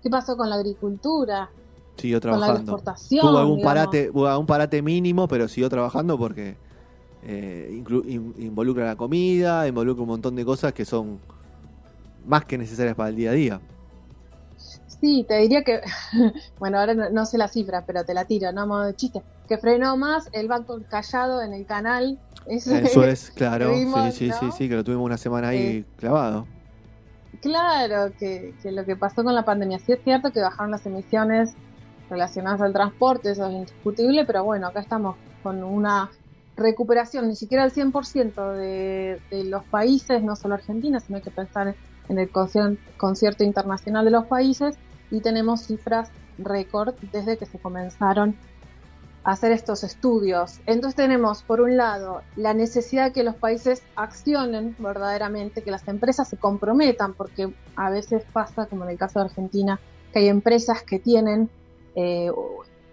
¿Qué 0.03 0.11
pasó 0.11 0.37
con 0.37 0.49
la 0.51 0.57
agricultura? 0.57 1.49
Siguió 1.97 2.21
Con 2.29 2.41
la 2.41 2.47
trabajando. 2.47 2.73
exportación. 2.73 3.21
Tuvo 3.29 3.39
algún 3.39 3.57
digamos? 3.57 3.65
parate, 3.65 4.11
algún 4.15 4.47
parate 4.47 4.83
mínimo, 4.83 5.29
pero 5.29 5.49
siguió 5.49 5.69
trabajando 5.69 6.19
porque 6.19 6.57
eh, 7.25 7.71
inclu- 7.73 8.05
in- 8.09 8.35
involucra 8.39 8.87
la 8.87 8.97
comida, 8.97 9.69
involucra 9.69 10.03
un 10.03 10.09
montón 10.09 10.35
de 10.37 10.45
cosas 10.45 10.73
que 10.73 10.85
son 10.85 11.21
más 12.27 12.45
que 12.45 12.59
necesarias 12.59 12.95
para 12.97 13.11
el 13.11 13.17
día 13.17 13.31
a 13.31 13.35
día. 13.35 13.61
Sí, 14.87 15.25
te 15.29 15.39
diría 15.39 15.63
que, 15.65 15.81
bueno, 16.59 16.79
ahora 16.79 16.95
no, 16.95 17.11
no 17.11 17.27
sé 17.27 17.37
la 17.39 17.49
cifra, 17.49 17.85
pero 17.87 18.05
te 18.05 18.15
la 18.15 18.25
tiro, 18.25 18.53
no 18.53 18.67
modo 18.67 18.85
de 18.85 18.95
chiste, 18.95 19.23
que 19.49 19.59
frenó 19.59 19.97
más 19.97 20.29
el 20.33 20.47
banco 20.49 20.81
callado 20.89 21.43
en 21.43 21.53
el 21.53 21.67
canal. 21.67 22.19
Ese- 22.47 22.81
Eso 22.83 23.05
es, 23.05 23.31
claro. 23.33 23.71
vimos, 23.75 24.15
sí, 24.15 24.31
sí, 24.31 24.31
¿no? 24.31 24.39
sí, 24.39 24.53
sí, 24.53 24.69
que 24.69 24.77
lo 24.77 24.85
tuvimos 24.85 25.05
una 25.05 25.19
semana 25.19 25.49
ahí 25.49 25.59
Eh, 25.59 25.85
clavado. 25.97 26.47
Claro, 27.41 28.15
que, 28.19 28.55
que 28.63 28.71
lo 28.73 28.85
que 28.85 28.97
pasó 28.97 29.25
con 29.25 29.35
la 29.35 29.45
pandemia, 29.45 29.79
sí 29.79 29.93
es 29.93 30.03
cierto 30.05 30.33
que 30.33 30.41
bajaron 30.41 30.71
las 30.71 30.85
emisiones 30.87 31.55
relacionadas 32.13 32.61
al 32.61 32.73
transporte, 32.73 33.33
eso 33.33 33.47
es 33.47 33.53
indiscutible, 33.53 34.25
pero 34.25 34.45
bueno, 34.45 34.69
acá 34.69 34.81
estamos 34.81 35.17
con 35.43 35.65
una 35.65 36.11
recuperación, 36.57 37.29
ni 37.29 37.35
siquiera 37.35 37.65
al 37.65 37.73
100% 37.73 38.53
de, 38.53 39.21
de 39.31 39.45
los 39.45 39.65
países, 39.65 40.23
no 40.23 40.37
solo 40.37 40.55
Argentina, 40.55 41.01
sino 41.01 41.17
hay 41.17 41.23
que 41.23 41.31
pensar 41.31 41.75
en 42.09 42.19
el 42.19 42.31
concierto 42.97 43.45
internacional 43.45 44.05
de 44.05 44.11
los 44.11 44.27
países 44.27 44.77
y 45.11 45.21
tenemos 45.21 45.63
cifras 45.63 46.11
récord 46.39 46.95
desde 47.13 47.37
que 47.37 47.47
se 47.47 47.59
comenzaron 47.59 48.37
a 49.25 49.33
hacer 49.33 49.53
estos 49.53 49.85
estudios. 49.85 50.61
Entonces 50.67 50.97
tenemos, 50.97 51.43
por 51.43 51.61
un 51.61 51.77
lado, 51.77 52.23
la 52.37 52.55
necesidad 52.55 53.07
de 53.07 53.13
que 53.13 53.23
los 53.23 53.37
países 53.37 53.83
accionen 53.95 54.75
verdaderamente, 54.79 55.63
que 55.63 55.71
las 55.71 55.87
empresas 55.89 56.29
se 56.29 56.37
comprometan, 56.37 57.15
porque 57.15 57.55
a 57.77 57.91
veces 57.91 58.25
pasa, 58.33 58.67
como 58.67 58.85
en 58.85 58.91
el 58.91 58.99
caso 58.99 59.21
de 59.21 59.27
Argentina, 59.27 59.81
que 60.13 60.21
hay 60.21 60.29
empresas 60.29 60.83
que 60.83 60.99
tienen 60.99 61.51
eh, 61.95 62.31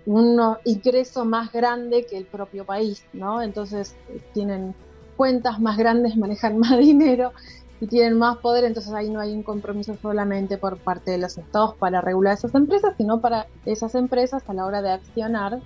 un 0.05 0.39
ingreso 0.65 1.25
más 1.25 1.51
grande 1.51 2.05
que 2.05 2.17
el 2.17 2.25
propio 2.25 2.65
país, 2.65 3.05
¿no? 3.13 3.41
Entonces 3.41 3.95
tienen 4.33 4.73
cuentas 5.15 5.59
más 5.59 5.77
grandes, 5.77 6.17
manejan 6.17 6.57
más 6.57 6.77
dinero 6.79 7.33
y 7.81 7.87
tienen 7.87 8.17
más 8.17 8.37
poder, 8.37 8.65
entonces 8.65 8.93
ahí 8.93 9.09
no 9.09 9.19
hay 9.19 9.33
un 9.33 9.43
compromiso 9.43 9.95
solamente 10.01 10.57
por 10.57 10.77
parte 10.77 11.11
de 11.11 11.17
los 11.17 11.37
estados 11.37 11.75
para 11.75 12.01
regular 12.01 12.33
esas 12.33 12.53
empresas, 12.55 12.93
sino 12.97 13.21
para 13.21 13.47
esas 13.65 13.95
empresas 13.95 14.43
a 14.47 14.53
la 14.53 14.65
hora 14.65 14.81
de 14.81 14.91
accionar, 14.91 15.59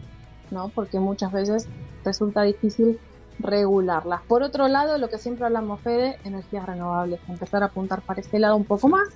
¿no? 0.51 0.69
Porque 0.69 0.99
muchas 0.99 1.31
veces 1.31 1.67
resulta 2.03 2.43
difícil 2.43 2.99
regularlas. 3.39 4.21
Por 4.27 4.43
otro 4.43 4.67
lado, 4.67 4.97
lo 4.97 5.09
que 5.09 5.17
siempre 5.17 5.45
hablamos, 5.45 5.81
Fede, 5.81 6.17
energías 6.23 6.65
renovables, 6.65 7.19
empezar 7.27 7.63
a 7.63 7.67
apuntar 7.67 8.01
para 8.01 8.21
ese 8.21 8.39
lado 8.39 8.55
un 8.55 8.65
poco 8.65 8.89
más. 8.89 9.09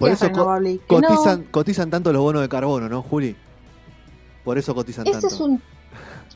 Por 0.00 0.10
eso 0.10 0.32
co- 0.32 0.58
no. 0.58 0.78
cotizan, 0.88 1.44
cotizan 1.44 1.90
tanto 1.90 2.12
los 2.12 2.22
bonos 2.22 2.42
de 2.42 2.48
carbono, 2.48 2.88
¿no, 2.88 3.02
Juli? 3.02 3.36
Por 4.44 4.58
eso 4.58 4.74
cotizan 4.74 5.06
Ese 5.06 5.12
tanto. 5.12 5.26
es 5.28 5.40
un 5.40 5.62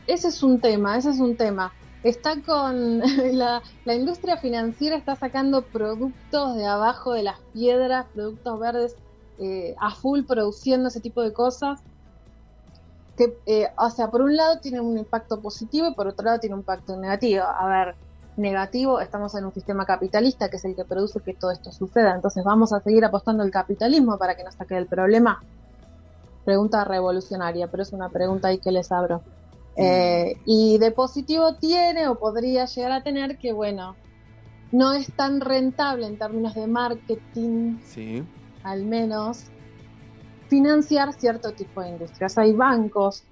ese 0.07 0.29
es 0.29 0.43
un 0.43 0.61
tema, 0.61 0.97
ese 0.99 1.11
es 1.11 1.19
un 1.19 1.35
tema. 1.37 1.73
Está 2.03 2.41
con 2.43 3.01
la, 3.33 3.63
la 3.87 3.95
industria 3.95 4.37
financiera 4.37 4.97
está 4.97 5.17
sacando 5.17 5.63
productos 5.63 6.57
de 6.57 6.67
abajo 6.67 7.15
de 7.15 7.23
las 7.23 7.39
piedras, 7.55 8.07
productos 8.15 8.61
verdes 8.61 8.97
eh, 9.39 9.75
a 9.81 9.91
full 9.95 10.23
produciendo 10.25 10.89
ese 10.89 11.01
tipo 11.01 11.23
de 11.23 11.33
cosas. 11.33 11.81
Que, 13.17 13.39
eh, 13.47 13.69
o 13.79 13.89
sea, 13.91 14.11
por 14.11 14.21
un 14.23 14.37
lado 14.37 14.59
tiene 14.59 14.81
un 14.81 14.99
impacto 14.99 15.41
positivo 15.41 15.89
y 15.89 15.95
por 15.95 16.07
otro 16.09 16.27
lado 16.27 16.39
tiene 16.41 16.55
un 16.55 16.61
impacto 16.61 16.97
negativo. 16.97 17.45
A 17.45 17.67
ver, 17.67 17.95
negativo, 18.37 19.01
estamos 19.01 19.35
en 19.35 19.45
un 19.45 19.53
sistema 19.53 19.87
capitalista 19.87 20.49
que 20.49 20.57
es 20.57 20.65
el 20.65 20.75
que 20.75 20.85
produce 20.85 21.21
que 21.21 21.35
todo 21.35 21.51
esto 21.51 21.71
suceda. 21.73 22.15
Entonces, 22.15 22.43
¿vamos 22.45 22.73
a 22.73 22.81
seguir 22.81 23.05
apostando 23.05 23.43
al 23.43 23.51
capitalismo 23.51 24.19
para 24.19 24.35
que 24.35 24.45
nos 24.45 24.55
saque 24.55 24.75
del 24.75 24.87
problema? 24.87 25.43
Pregunta 26.45 26.85
revolucionaria, 26.85 27.69
pero 27.71 27.83
es 27.83 27.93
una 27.93 28.09
pregunta 28.11 28.49
ahí 28.49 28.59
que 28.59 28.73
les 28.73 28.91
abro. 28.93 29.23
Eh, 29.77 30.37
y 30.45 30.79
de 30.79 30.91
positivo 30.93 31.57
tiene 31.57 32.07
o 32.09 32.17
podría 32.17 32.67
llegar 32.67 32.93
a 32.93 33.03
tener 33.03 33.39
que, 33.39 33.53
bueno, 33.53 33.97
no 34.73 34.93
es 34.93 35.13
tan 35.15 35.41
rentable 35.41 36.07
en 36.07 36.19
términos 36.19 36.55
de 36.55 36.67
marketing, 36.67 37.79
Sí. 37.85 38.25
al 38.63 38.85
menos, 38.85 39.47
financiar 40.49 41.13
cierto 41.15 41.53
tipo 41.53 41.81
de 41.81 41.91
industrias. 41.91 42.37
Hay 42.39 42.53
bancos, 42.53 43.25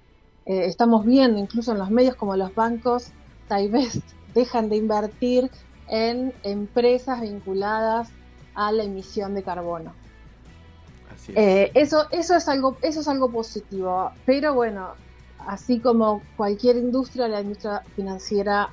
eh, 0.45 0.65
estamos 0.65 1.05
viendo 1.05 1.39
incluso 1.39 1.71
en 1.71 1.79
los 1.79 1.91
medios 1.91 2.15
como 2.15 2.35
los 2.35 2.53
bancos, 2.55 3.11
tal 3.47 3.69
vez 3.69 4.01
dejan 4.33 4.69
de 4.69 4.77
invertir 4.77 5.51
en 5.87 6.33
empresas 6.43 7.21
vinculadas 7.21 8.09
a 8.55 8.71
la 8.71 8.83
emisión 8.83 9.33
de 9.33 9.43
carbono. 9.43 9.93
Así 11.13 11.31
es. 11.33 11.37
Eh, 11.37 11.71
eso, 11.73 12.07
eso 12.11 12.35
es 12.35 12.47
algo, 12.47 12.77
eso 12.81 13.01
es 13.01 13.07
algo 13.07 13.31
positivo. 13.31 14.11
Pero 14.25 14.53
bueno, 14.53 14.89
así 15.39 15.79
como 15.79 16.21
cualquier 16.37 16.77
industria, 16.77 17.27
la 17.27 17.41
industria 17.41 17.83
financiera 17.95 18.69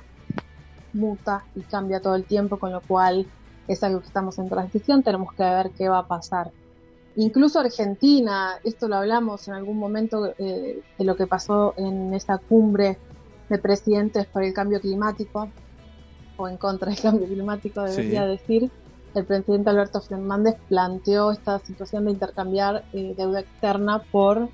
muta 0.93 1.45
y 1.55 1.61
cambia 1.61 2.01
todo 2.01 2.15
el 2.15 2.25
tiempo, 2.25 2.57
con 2.57 2.71
lo 2.71 2.81
cual 2.81 3.25
es 3.67 3.83
algo 3.83 4.01
que 4.01 4.07
estamos 4.07 4.37
en 4.39 4.49
transición, 4.49 5.03
tenemos 5.03 5.33
que 5.33 5.43
ver 5.43 5.71
qué 5.77 5.87
va 5.87 5.99
a 5.99 6.07
pasar. 6.07 6.51
Incluso 7.15 7.59
Argentina, 7.59 8.59
esto 8.63 8.87
lo 8.87 8.95
hablamos 8.95 9.47
en 9.47 9.53
algún 9.53 9.77
momento 9.77 10.33
eh, 10.37 10.81
de 10.97 11.05
lo 11.05 11.15
que 11.15 11.27
pasó 11.27 11.73
en 11.77 12.13
esa 12.13 12.37
cumbre 12.37 12.97
de 13.51 13.57
presidentes 13.59 14.25
por 14.27 14.43
el 14.43 14.53
cambio 14.53 14.79
climático, 14.79 15.49
o 16.37 16.47
en 16.47 16.57
contra 16.57 16.89
del 16.89 16.99
cambio 17.01 17.27
climático, 17.27 17.83
debería 17.83 18.23
Sí. 18.23 18.29
decir. 18.29 18.71
El 19.13 19.25
presidente 19.25 19.69
Alberto 19.69 19.99
Fernández 19.99 20.55
planteó 20.69 21.31
esta 21.33 21.59
situación 21.59 22.05
de 22.05 22.11
intercambiar 22.11 22.85
eh, 22.93 23.13
deuda 23.17 23.41
externa 23.41 24.01
por 24.09 24.47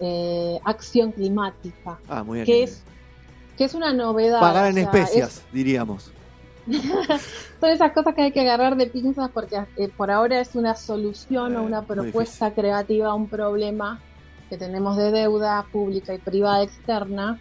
eh, 0.00 0.58
acción 0.64 1.12
climática, 1.12 1.98
ah, 2.08 2.22
muy 2.24 2.36
bien. 2.38 2.46
que 2.46 2.62
es, 2.62 2.82
que 3.58 3.64
es 3.64 3.74
una 3.74 3.92
novedad. 3.92 4.40
Pagar 4.40 4.64
o 4.64 4.68
en 4.68 4.74
sea, 4.74 4.84
especias, 4.84 5.42
diríamos. 5.52 6.10
son 7.60 7.70
esas 7.70 7.92
cosas 7.92 8.14
que 8.14 8.22
hay 8.22 8.32
que 8.32 8.40
agarrar 8.40 8.76
de 8.76 8.86
pinzas 8.86 9.30
porque 9.30 9.58
eh, 9.76 9.88
por 9.94 10.10
ahora 10.10 10.40
es 10.40 10.54
una 10.54 10.74
solución 10.74 11.56
o 11.56 11.60
Eh, 11.60 11.66
una 11.66 11.82
propuesta 11.82 12.52
creativa 12.54 13.08
a 13.08 13.14
un 13.14 13.28
problema 13.28 14.00
que 14.48 14.56
tenemos 14.56 14.96
de 14.96 15.10
deuda 15.10 15.66
pública 15.70 16.14
y 16.14 16.18
privada 16.18 16.62
externa. 16.62 17.38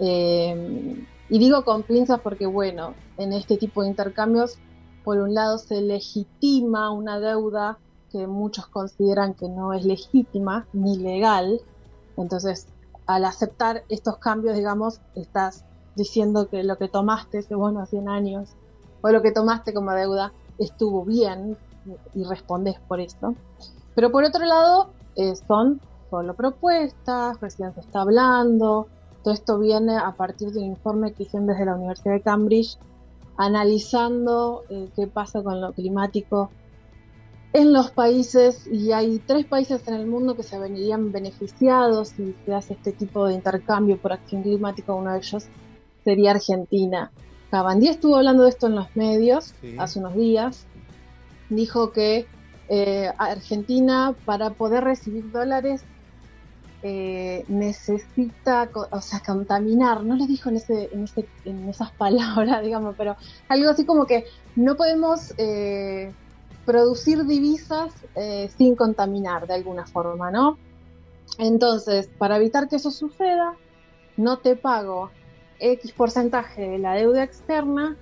Eh, 0.00 1.06
y 1.28 1.38
digo 1.38 1.64
con 1.64 1.84
pinzas 1.84 2.20
porque, 2.20 2.46
bueno, 2.46 2.94
en 3.16 3.32
este 3.32 3.56
tipo 3.56 3.82
de 3.82 3.88
intercambios, 3.88 4.58
por 5.04 5.18
un 5.18 5.34
lado 5.34 5.58
se 5.58 5.80
legitima 5.80 6.90
una 6.90 7.20
deuda 7.20 7.78
que 8.10 8.26
muchos 8.26 8.66
consideran 8.66 9.34
que 9.34 9.48
no 9.48 9.72
es 9.72 9.84
legítima 9.84 10.66
ni 10.72 10.98
legal. 10.98 11.60
Entonces, 12.16 12.66
al 13.06 13.24
aceptar 13.24 13.84
estos 13.88 14.18
cambios, 14.18 14.56
digamos, 14.56 15.00
estás 15.14 15.64
diciendo 15.94 16.48
que 16.48 16.64
lo 16.64 16.76
que 16.78 16.88
tomaste 16.88 17.44
bono 17.50 17.80
a 17.80 17.86
100 17.86 18.08
años 18.08 18.50
o 19.02 19.10
lo 19.10 19.22
que 19.22 19.32
tomaste 19.32 19.72
como 19.72 19.92
deuda 19.92 20.32
estuvo 20.58 21.04
bien 21.04 21.56
y 22.14 22.24
respondes 22.24 22.78
por 22.88 23.00
esto. 23.00 23.34
Pero 23.94 24.10
por 24.10 24.24
otro 24.24 24.44
lado, 24.44 24.90
eh, 25.16 25.34
son 25.46 25.80
solo 26.10 26.34
propuestas, 26.34 27.40
recién 27.40 27.74
se 27.74 27.80
está 27.80 28.02
hablando, 28.02 28.88
todo 29.22 29.34
esto 29.34 29.58
viene 29.58 29.96
a 29.96 30.12
partir 30.12 30.50
de 30.50 30.60
un 30.60 30.66
informe 30.66 31.12
que 31.12 31.24
hicieron 31.24 31.46
desde 31.46 31.66
la 31.66 31.74
Universidad 31.76 32.14
de 32.14 32.22
Cambridge 32.22 32.78
analizando 33.36 34.64
eh, 34.68 34.88
qué 34.94 35.06
pasa 35.06 35.42
con 35.42 35.60
lo 35.60 35.72
climático 35.72 36.50
en 37.52 37.72
los 37.72 37.90
países 37.90 38.66
y 38.70 38.92
hay 38.92 39.18
tres 39.18 39.46
países 39.46 39.86
en 39.88 39.94
el 39.94 40.06
mundo 40.06 40.36
que 40.36 40.42
se 40.42 40.58
verían 40.58 41.10
beneficiados 41.10 42.10
si 42.10 42.34
se 42.44 42.54
hace 42.54 42.74
este 42.74 42.92
tipo 42.92 43.26
de 43.26 43.34
intercambio 43.34 43.98
por 43.98 44.12
acción 44.12 44.42
climática, 44.42 44.94
uno 44.94 45.12
de 45.12 45.18
ellos 45.18 45.46
sería 46.04 46.30
Argentina. 46.32 47.10
Cabandí 47.50 47.88
estuvo 47.88 48.16
hablando 48.16 48.44
de 48.44 48.50
esto 48.50 48.68
en 48.68 48.76
los 48.76 48.94
medios 48.94 49.54
Sí. 49.60 49.74
hace 49.78 49.98
unos 49.98 50.14
días. 50.14 50.66
Dijo 51.48 51.90
que 51.92 52.26
eh, 52.68 53.10
Argentina, 53.18 54.14
para 54.24 54.50
poder 54.50 54.84
recibir 54.84 55.32
dólares, 55.32 55.82
eh, 56.82 57.44
necesita, 57.48 58.70
o 58.90 59.00
sea, 59.00 59.20
contaminar. 59.20 60.02
No 60.02 60.16
lo 60.16 60.26
dijo 60.26 60.48
en, 60.48 60.56
ese, 60.56 60.88
en, 60.92 61.04
ese, 61.04 61.28
en 61.44 61.68
esas 61.68 61.90
palabras, 61.98 62.62
digamos, 62.62 62.94
pero 62.96 63.16
algo 63.48 63.70
así 63.70 63.84
como 63.84 64.06
que 64.06 64.24
no 64.56 64.76
podemos 64.76 65.34
eh, 65.36 66.12
producir 66.64 67.24
divisas 67.26 67.92
eh, 68.14 68.50
sin 68.56 68.76
contaminar 68.76 69.46
de 69.46 69.54
alguna 69.54 69.86
forma, 69.86 70.30
¿no? 70.30 70.58
Entonces, 71.38 72.08
para 72.18 72.36
evitar 72.36 72.68
que 72.68 72.76
eso 72.76 72.90
suceda, 72.90 73.56
no 74.16 74.38
te 74.38 74.56
pago 74.56 75.10
X 75.58 75.92
porcentaje 75.92 76.62
de 76.62 76.78
la 76.78 76.94
deuda 76.94 77.22
externa 77.22 77.96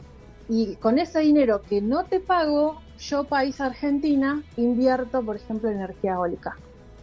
y 0.48 0.76
con 0.76 0.98
ese 0.98 1.20
dinero 1.20 1.62
que 1.62 1.80
no 1.80 2.04
te 2.04 2.20
pago, 2.20 2.80
yo, 2.98 3.24
país 3.24 3.60
Argentina, 3.60 4.42
invierto, 4.56 5.22
por 5.22 5.36
ejemplo, 5.36 5.68
en 5.68 5.76
energía 5.76 6.14
eólica. 6.14 6.56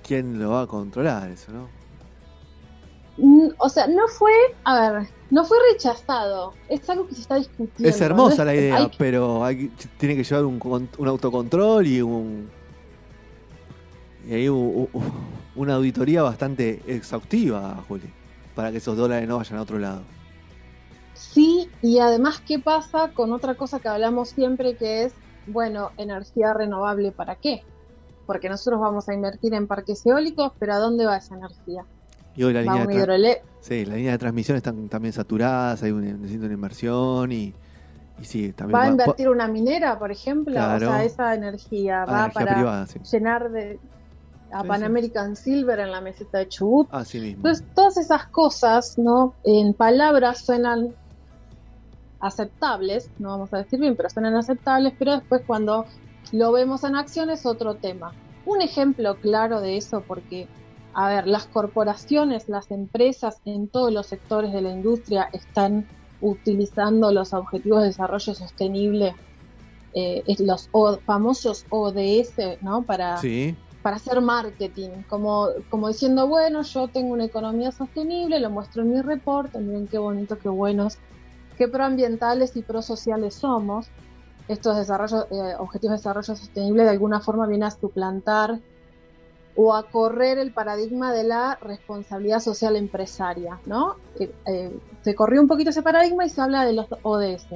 ¿Quién 0.05 0.39
lo 0.39 0.51
va 0.51 0.61
a 0.61 0.67
controlar 0.67 1.29
eso, 1.31 1.51
no? 1.51 1.67
Mm, 3.17 3.49
O 3.59 3.69
sea, 3.69 3.87
no 3.87 4.07
fue, 4.07 4.31
a 4.65 4.91
ver, 4.91 5.07
no 5.31 5.45
fue 5.45 5.57
rechazado, 5.71 6.53
es 6.69 6.87
algo 6.89 7.07
que 7.07 7.15
se 7.15 7.21
está 7.21 7.35
discutiendo. 7.37 7.89
Es 7.89 8.01
hermosa 8.01 8.43
¿no? 8.43 8.45
la 8.45 8.55
idea, 8.55 8.75
hay- 8.77 8.91
pero 8.97 9.43
hay, 9.43 9.69
tiene 9.97 10.15
que 10.15 10.23
llevar 10.23 10.45
un, 10.45 10.59
con- 10.59 10.89
un 10.97 11.07
autocontrol 11.07 11.87
y 11.87 12.01
un. 12.01 12.49
Y 14.27 14.33
hay 14.33 14.49
un- 14.49 14.89
un- 14.91 15.03
una 15.55 15.75
auditoría 15.75 16.21
bastante 16.23 16.81
exhaustiva, 16.87 17.83
Juli, 17.87 18.09
para 18.53 18.71
que 18.71 18.77
esos 18.77 18.97
dólares 18.97 19.27
no 19.27 19.37
vayan 19.37 19.57
a 19.57 19.61
otro 19.61 19.79
lado. 19.79 20.01
Sí, 21.13 21.69
y 21.81 21.99
además, 21.99 22.41
¿qué 22.45 22.59
pasa 22.59 23.11
con 23.13 23.31
otra 23.31 23.55
cosa 23.55 23.79
que 23.79 23.87
hablamos 23.87 24.29
siempre 24.31 24.75
que 24.75 25.03
es, 25.05 25.13
bueno, 25.47 25.91
energía 25.97 26.53
renovable 26.53 27.11
para 27.11 27.35
qué? 27.35 27.63
Porque 28.25 28.49
nosotros 28.49 28.79
vamos 28.79 29.07
a 29.09 29.13
invertir 29.13 29.53
en 29.53 29.67
parques 29.67 30.05
eólicos, 30.05 30.53
pero 30.59 30.73
¿a 30.73 30.77
dónde 30.77 31.05
va 31.05 31.17
esa 31.17 31.35
energía? 31.35 31.85
Y 32.35 32.43
hoy 32.43 32.53
la 32.53 32.61
línea, 32.61 32.85
de 32.85 33.41
sí, 33.61 33.85
la 33.85 33.95
línea 33.95 34.11
de 34.11 34.17
transmisión 34.17 34.57
están 34.57 34.89
también 34.89 35.13
saturadas, 35.13 35.81
hay 35.83 35.91
un, 35.91 36.03
necesita 36.21 36.45
una 36.45 36.53
inversión 36.53 37.31
y, 37.31 37.53
y 38.19 38.25
sí, 38.25 38.51
también 38.51 38.77
¿Va 38.77 38.83
a 38.83 38.89
invertir 38.89 39.29
una 39.29 39.47
minera, 39.47 39.97
por 39.97 40.11
ejemplo? 40.11 40.53
Claro. 40.53 40.87
O 40.87 40.91
sea, 40.91 41.03
esa 41.05 41.33
energía 41.33 42.03
a 42.03 42.05
la 42.05 42.11
va 42.11 42.19
energía 42.19 42.33
para 42.33 42.55
privada, 42.55 42.87
sí. 42.87 42.99
llenar 43.09 43.51
de 43.51 43.79
a 44.51 44.61
Sí, 44.61 44.67
Pan. 44.67 44.83
American 44.83 45.35
Silver 45.35 45.79
en 45.79 45.91
la 45.91 46.01
meseta 46.01 46.39
de 46.39 46.47
Chubut. 46.47 46.87
Así 46.91 47.19
mismo. 47.19 47.37
Entonces, 47.37 47.65
todas 47.73 47.97
esas 47.97 48.27
cosas, 48.27 48.97
¿no? 48.97 49.33
En 49.43 49.73
palabras 49.73 50.45
suenan 50.45 50.93
aceptables, 52.19 53.09
no 53.19 53.29
vamos 53.29 53.53
a 53.53 53.57
decir 53.57 53.79
bien, 53.79 53.95
pero 53.95 54.09
suenan 54.09 54.35
aceptables, 54.35 54.93
pero 54.97 55.13
después 55.13 55.41
cuando 55.45 55.85
lo 56.37 56.51
vemos 56.51 56.83
en 56.83 56.95
acción 56.95 57.29
es 57.29 57.45
otro 57.45 57.77
tema. 57.77 58.13
Un 58.43 58.61
ejemplo 58.61 59.19
claro 59.19 59.61
de 59.61 59.77
eso, 59.77 60.03
porque, 60.05 60.49
a 60.93 61.07
ver, 61.09 61.27
las 61.27 61.47
corporaciones, 61.47 62.43
las 62.47 62.69
empresas 62.71 63.39
en 63.45 63.69
todos 63.69 63.91
los 63.91 64.07
sectores 64.07 64.51
de 64.53 64.61
la 64.61 64.71
industria 64.71 65.29
están 65.31 65.87
utilizando 66.19 67.11
los 67.11 67.33
objetivos 67.33 67.81
de 67.81 67.87
desarrollo 67.87 68.33
sostenible, 68.33 69.15
eh, 69.93 70.23
los 70.39 70.67
O- 70.71 70.99
famosos 71.05 71.65
ODS, 71.69 72.59
¿no? 72.61 72.85
Para, 72.85 73.17
sí, 73.21 73.55
para 73.81 73.95
hacer 73.95 74.19
marketing, 74.21 75.03
como, 75.07 75.47
como 75.69 75.87
diciendo, 75.87 76.27
bueno, 76.27 76.63
yo 76.63 76.89
tengo 76.89 77.13
una 77.13 77.25
economía 77.25 77.71
sostenible, 77.71 78.39
lo 78.39 78.49
muestro 78.49 78.81
en 78.81 78.91
mi 78.91 79.01
reporte, 79.01 79.59
miren 79.59 79.87
qué 79.87 79.99
bonito, 79.99 80.37
qué 80.37 80.49
buenos, 80.49 80.97
qué 81.55 81.67
proambientales 81.69 82.55
y 82.57 82.63
prosociales 82.63 83.35
somos. 83.35 83.89
Estos 84.47 84.77
eh, 84.77 85.55
objetivos 85.57 85.93
de 85.93 85.97
desarrollo 85.97 86.35
sostenible 86.35 86.83
de 86.83 86.89
alguna 86.89 87.19
forma 87.19 87.47
vienen 87.47 87.67
a 87.67 87.71
suplantar 87.71 88.59
o 89.55 89.73
a 89.73 89.89
correr 89.89 90.37
el 90.37 90.53
paradigma 90.53 91.13
de 91.13 91.23
la 91.23 91.57
responsabilidad 91.61 92.39
social 92.39 92.75
empresaria, 92.75 93.59
¿no? 93.65 93.95
Eh, 94.19 94.31
eh, 94.45 94.79
se 95.01 95.15
corrió 95.15 95.41
un 95.41 95.47
poquito 95.47 95.69
ese 95.69 95.81
paradigma 95.81 96.25
y 96.25 96.29
se 96.29 96.41
habla 96.41 96.65
de 96.65 96.73
los 96.73 96.87
ODS. 97.03 97.47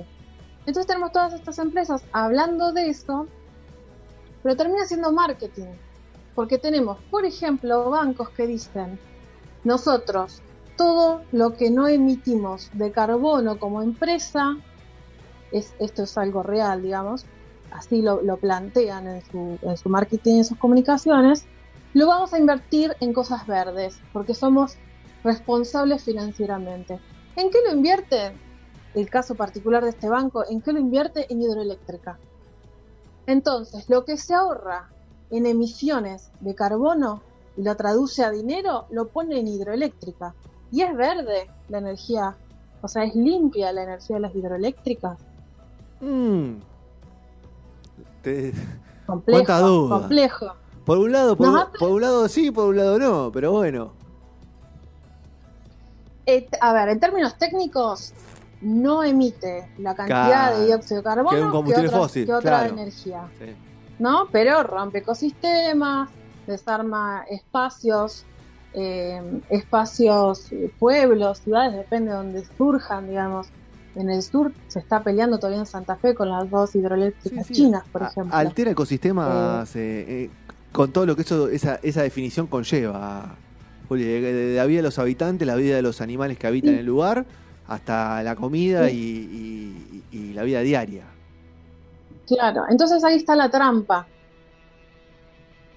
Entonces 0.65 0.88
tenemos 0.88 1.12
todas 1.12 1.34
estas 1.34 1.60
empresas 1.60 2.03
hablando 2.12 2.72
de 2.72 2.89
eso, 2.89 3.27
pero 4.41 4.55
termina 4.55 4.86
siendo 4.86 5.12
marketing. 5.12 5.67
Porque 6.36 6.58
tenemos, 6.58 6.98
por 7.12 7.25
ejemplo, 7.25 7.89
bancos 7.89 8.29
que 8.29 8.48
dicen, 8.48 8.98
nosotros 9.63 10.41
todo 10.78 11.23
lo 11.34 11.56
que 11.56 11.69
no 11.69 11.89
emitimos 11.89 12.69
de 12.73 12.91
carbono 12.93 13.60
como 13.60 13.82
empresa, 13.82 14.56
es, 15.51 15.73
esto 15.79 16.03
es 16.03 16.17
algo 16.17 16.43
real, 16.43 16.81
digamos, 16.81 17.25
así 17.71 18.01
lo, 18.01 18.38
plantean 18.38 19.07
en 19.07 19.25
su, 19.25 19.59
en 19.62 19.77
su 19.77 19.89
marketing 19.89 20.35
y 20.35 20.38
en 20.39 20.45
sus 20.45 20.57
comunicaciones, 20.57 21.45
lo 21.93 22.07
vamos 22.07 22.33
a 22.33 22.39
invertir 22.39 22.95
en 22.99 23.13
cosas 23.13 23.47
verdes, 23.47 23.99
porque 24.13 24.33
somos 24.33 24.77
responsables 25.23 26.03
financieramente. 26.03 26.99
¿En 27.35 27.49
qué 27.49 27.59
lo 27.65 27.75
invierte? 27.75 28.33
El 28.93 29.09
caso 29.09 29.35
particular 29.35 29.83
de 29.83 29.89
este 29.89 30.09
banco, 30.09 30.43
¿en 30.49 30.62
qué 30.62 30.73
lo 30.73 30.79
invierte? 30.79 31.25
En 31.31 31.41
hidroeléctrica. 31.41 32.19
Entonces, 33.27 33.89
lo 33.89 34.05
que 34.05 34.17
se 34.17 34.33
ahorra 34.33 34.89
en 35.29 35.45
emisiones 35.45 36.31
de 36.39 36.55
carbono 36.55 37.21
y 37.55 37.63
lo 37.63 37.75
traduce 37.75 38.23
a 38.23 38.31
dinero, 38.31 38.85
lo 38.89 39.07
pone 39.09 39.39
en 39.39 39.47
hidroeléctrica. 39.47 40.33
Y 40.71 40.81
es 40.81 40.95
verde 40.95 41.49
la 41.67 41.79
energía, 41.79 42.38
o 42.81 42.88
sea, 42.88 43.03
es 43.03 43.15
limpia 43.15 43.71
la 43.71 43.83
energía 43.83 44.15
de 44.15 44.21
las 44.21 44.35
hidroeléctricas. 44.35 45.19
Mm. 46.01 46.53
Te- 48.21 48.53
Complejo, 49.05 49.38
Cuánta 49.45 49.59
duda. 49.62 49.99
complejo. 49.99 50.53
por 50.85 50.97
un 50.99 51.12
lado, 51.12 51.35
por, 51.35 51.47
un- 51.49 51.63
por 51.79 51.91
un 51.91 52.01
lado 52.01 52.27
sí, 52.27 52.51
por 52.51 52.65
un 52.69 52.77
lado 52.77 52.99
no, 52.99 53.31
pero 53.31 53.51
bueno. 53.51 53.93
Eh, 56.25 56.47
a 56.62 56.73
ver, 56.73 56.89
en 56.89 56.99
términos 56.99 57.38
técnicos, 57.39 58.13
no 58.62 59.03
emite 59.03 59.71
la 59.79 59.95
cantidad 59.95 60.55
de 60.55 60.65
dióxido 60.67 60.97
de 60.99 61.03
carbono 61.03 61.29
que 61.29 61.41
un 61.43 61.49
combustible 61.51 61.88
otra, 61.89 61.99
fósil, 61.99 62.25
que 62.25 62.33
otra 62.33 62.59
claro. 62.59 62.73
energía. 62.73 63.27
Sí. 63.39 63.55
¿no? 63.97 64.27
Pero 64.31 64.62
rompe 64.63 64.99
ecosistemas, 64.99 66.09
desarma 66.45 67.23
espacios, 67.29 68.25
eh, 68.73 69.41
espacios, 69.49 70.49
pueblos, 70.77 71.39
ciudades, 71.39 71.73
depende 71.73 72.12
de 72.12 72.17
donde 72.17 72.45
surjan, 72.57 73.07
digamos. 73.07 73.47
En 73.95 74.10
el 74.10 74.21
sur 74.21 74.54
se 74.67 74.80
está 74.80 75.04
peleando 75.04 75.38
todavía 75.39 75.60
en 75.60 75.65
Santa 75.65 75.95
Fe 75.97 76.13
con 76.13 76.30
las 76.30 76.49
dos 76.49 76.75
hidroeléctricas 76.75 77.47
Sí, 77.47 77.54
sí. 77.56 77.62
chinas, 77.63 77.84
por 77.91 78.04
A- 78.04 78.08
ejemplo. 78.08 78.36
Altera 78.36 78.71
ecosistemas 78.71 79.75
eh, 79.75 80.06
eh, 80.25 80.30
con 80.71 80.91
todo 80.91 81.06
lo 81.06 81.15
que 81.15 81.23
eso, 81.23 81.49
esa, 81.49 81.80
esa 81.82 82.04
definición 82.04 82.47
conlleva. 82.47 83.36
Juli, 83.88 84.04
de, 84.04 84.21
de- 84.21 84.34
de 84.34 84.56
la 84.58 84.65
vida 84.67 84.78
de 84.78 84.84
los 84.84 84.99
habitantes, 84.99 85.47
la 85.47 85.56
vida 85.56 85.75
de 85.75 85.82
los 85.82 85.99
animales 86.02 86.38
que 86.38 86.45
habitan 86.47 86.73
en 86.73 86.80
el 86.82 86.86
lugar, 86.86 87.25
hasta 87.67 88.21
la 88.23 88.36
comida 88.36 88.89
y, 88.91 88.97
y- 88.97 90.04
y 90.12 90.34
la 90.34 90.43
vida 90.43 90.62
diaria. 90.62 91.06
Claro, 92.28 92.63
entonces 92.69 93.04
ahí 93.04 93.15
está 93.15 93.36
la 93.36 93.49
trampa. 93.49 94.06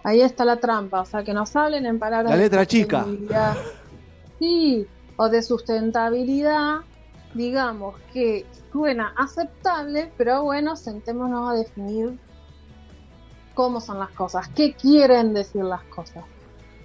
Ahí 0.04 0.20
está 0.20 0.44
la 0.44 0.56
trampa, 0.58 1.00
o 1.00 1.04
sea, 1.06 1.22
que 1.24 1.32
nos 1.32 1.54
hablen 1.56 1.86
en 1.86 1.98
palabras 1.98 2.30
La 2.30 2.36
de 2.36 2.42
letra 2.42 2.66
chica. 2.66 2.98
sostenibilidad. 3.04 3.54
Sí, 4.38 4.86
o 5.16 5.28
de 5.28 5.42
sustentabilidad, 5.42 6.80
digamos 7.34 7.96
que 8.12 8.46
suena 8.72 9.12
aceptable, 9.16 10.12
pero 10.16 10.42
bueno, 10.42 10.76
sentémonos 10.76 11.50
a 11.50 11.54
definir 11.54 12.18
cómo 13.54 13.80
son 13.80 13.98
las 13.98 14.10
cosas, 14.10 14.48
qué 14.48 14.74
quieren 14.74 15.34
decir 15.34 15.64
las 15.64 15.82
cosas. 15.84 16.24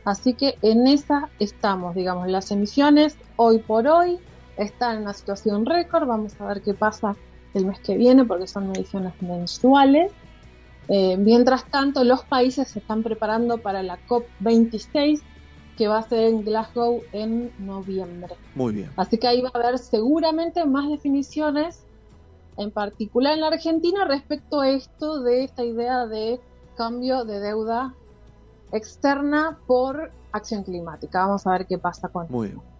Así 0.05 0.33
que 0.33 0.57
en 0.61 0.87
esa 0.87 1.29
estamos, 1.39 1.95
digamos, 1.95 2.27
las 2.29 2.51
emisiones 2.51 3.17
hoy 3.35 3.59
por 3.59 3.87
hoy 3.87 4.19
están 4.57 4.97
en 4.97 5.01
una 5.03 5.13
situación 5.13 5.65
récord, 5.65 6.07
vamos 6.07 6.39
a 6.39 6.47
ver 6.47 6.61
qué 6.61 6.73
pasa 6.73 7.15
el 7.53 7.65
mes 7.65 7.79
que 7.79 7.97
viene 7.97 8.23
porque 8.25 8.47
son 8.47 8.69
mediciones 8.69 9.13
mensuales. 9.21 10.11
Eh, 10.89 11.17
mientras 11.17 11.65
tanto, 11.65 12.03
los 12.03 12.23
países 12.23 12.69
se 12.69 12.79
están 12.79 13.03
preparando 13.03 13.57
para 13.57 13.83
la 13.83 13.99
COP26 14.07 15.21
que 15.77 15.87
va 15.87 15.99
a 15.99 16.09
ser 16.09 16.25
en 16.25 16.43
Glasgow 16.43 17.01
en 17.13 17.51
noviembre. 17.59 18.35
Muy 18.55 18.73
bien. 18.73 18.91
Así 18.97 19.17
que 19.17 19.27
ahí 19.27 19.41
va 19.41 19.51
a 19.53 19.57
haber 19.57 19.77
seguramente 19.77 20.65
más 20.65 20.89
definiciones, 20.89 21.83
en 22.57 22.71
particular 22.71 23.33
en 23.35 23.41
la 23.41 23.47
Argentina, 23.47 24.03
respecto 24.05 24.61
a 24.61 24.69
esto 24.69 25.21
de 25.21 25.43
esta 25.43 25.63
idea 25.63 26.07
de 26.07 26.41
cambio 26.75 27.25
de 27.25 27.39
deuda 27.39 27.93
externa 28.71 29.59
por 29.67 30.11
acción 30.31 30.63
climática. 30.63 31.25
Vamos 31.25 31.45
a 31.45 31.51
ver 31.51 31.67
qué 31.67 31.77
pasa 31.77 32.09
con 32.09 32.27
Muy 32.29 32.47
bien. 32.47 32.76